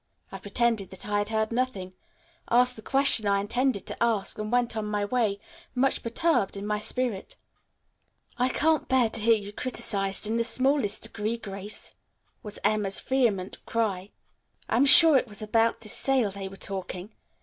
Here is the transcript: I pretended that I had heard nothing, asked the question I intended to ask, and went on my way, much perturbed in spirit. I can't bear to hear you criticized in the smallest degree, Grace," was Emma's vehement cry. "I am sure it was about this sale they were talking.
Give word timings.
I 0.31 0.39
pretended 0.39 0.89
that 0.89 1.07
I 1.07 1.19
had 1.19 1.29
heard 1.29 1.51
nothing, 1.51 1.93
asked 2.49 2.75
the 2.75 2.81
question 2.81 3.27
I 3.27 3.39
intended 3.39 3.85
to 3.85 4.03
ask, 4.03 4.39
and 4.39 4.51
went 4.51 4.75
on 4.75 4.87
my 4.87 5.05
way, 5.05 5.39
much 5.75 6.01
perturbed 6.01 6.57
in 6.57 6.67
spirit. 6.81 7.35
I 8.35 8.49
can't 8.49 8.87
bear 8.87 9.09
to 9.11 9.19
hear 9.21 9.35
you 9.35 9.53
criticized 9.53 10.25
in 10.25 10.37
the 10.37 10.43
smallest 10.43 11.03
degree, 11.03 11.37
Grace," 11.37 11.93
was 12.41 12.57
Emma's 12.63 12.99
vehement 12.99 13.63
cry. 13.67 14.09
"I 14.67 14.77
am 14.77 14.87
sure 14.87 15.17
it 15.17 15.27
was 15.27 15.43
about 15.43 15.81
this 15.81 15.93
sale 15.93 16.31
they 16.31 16.47
were 16.49 16.57
talking. 16.57 17.13